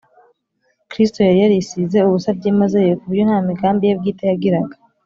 [0.89, 4.75] Kristo yari yarisize ubusa byimazeyo kuburyo nta migambi Ye bwite yagiraga.